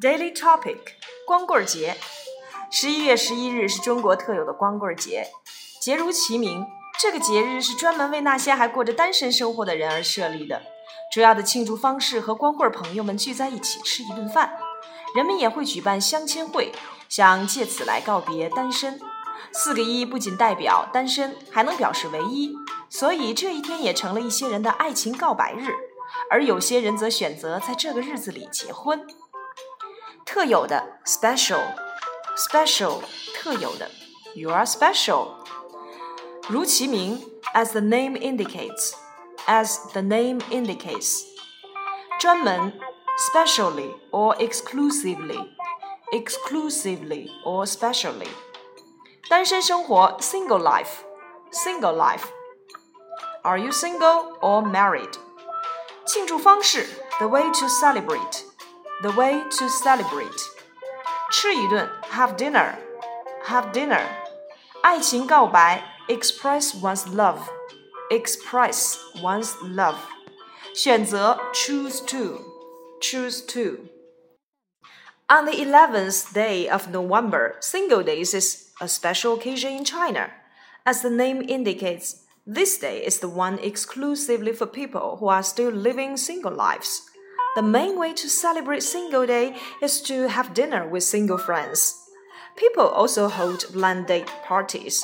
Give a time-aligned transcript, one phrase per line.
[0.00, 0.78] Daily topic：
[1.26, 1.94] 光棍节。
[2.70, 5.26] 十一月十一日是中国特有的光棍节，
[5.78, 6.64] 节如其名，
[6.98, 10.62] 这个节日是专门为那些还过着单身生活的人而设立的。
[11.12, 14.56] 主要的庆祝方式和光棍朋友们聚在一起吃一顿饭，
[15.14, 16.72] 人们也会举办相亲会，
[17.10, 18.98] 想借此来告别单身。
[19.52, 22.54] 四个一不仅代表单身，还能表示唯一，
[22.88, 25.74] 所以这一天也成了一些人的爱情告白日，
[26.30, 29.06] 而有些人则选择在这个日子里结婚。
[30.29, 33.01] 特有的 special，special
[33.35, 33.89] 特有的，
[34.35, 35.27] you are special。
[36.47, 41.23] 如其名，as the name indicates，as the name indicates。
[42.19, 42.73] 专门，
[43.17, 48.29] specially or exclusively，exclusively or specially。
[49.27, 51.03] 单身生活 single life
[51.51, 52.25] single life
[53.41, 55.17] are you single or married
[56.05, 56.85] 庆祝方式
[57.17, 58.43] the way to celebrate
[59.01, 60.31] the way to celebrate
[61.31, 62.75] 吃一顿 have dinner
[63.45, 64.01] have dinner
[64.81, 67.39] 爱情告白 express one's love
[68.09, 69.97] express one's love
[70.73, 72.39] 选择 choose to
[73.01, 73.95] choose to
[75.27, 80.29] on the 11th day of November, Single Days is a special occasion in China.
[80.85, 85.71] As the name indicates, this day is the one exclusively for people who are still
[85.71, 87.08] living single lives.
[87.56, 91.96] The main way to celebrate Single Day is to have dinner with single friends.
[92.54, 95.02] People also hold blind date parties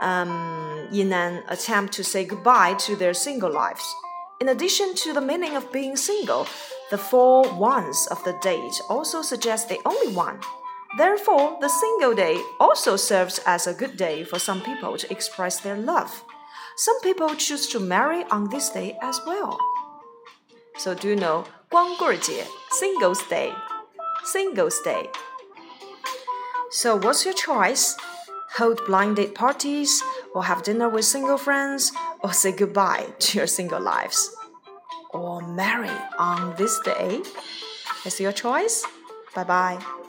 [0.00, 3.84] um, in an attempt to say goodbye to their single lives.
[4.40, 6.46] In addition to the meaning of being single,
[6.90, 10.40] the four ones of the date also suggest the only one.
[10.96, 15.60] Therefore, the single day also serves as a good day for some people to express
[15.60, 16.24] their love.
[16.76, 19.58] Some people choose to marry on this day as well.
[20.76, 23.53] So do you know 光棍节 Singles Day,
[24.25, 25.09] Singles Day.
[26.71, 27.95] So what's your choice?
[28.57, 30.01] Hold blind date parties,
[30.33, 34.29] or have dinner with single friends, or say goodbye to your single lives,
[35.11, 37.21] or marry on this day?
[38.05, 38.85] It's your choice.
[39.35, 40.02] Bye bye.